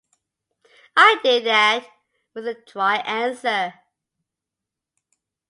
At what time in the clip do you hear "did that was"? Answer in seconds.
1.23-2.45